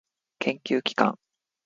[0.39, 1.19] 研究機関